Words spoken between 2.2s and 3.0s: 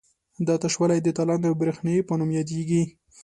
یادیږي.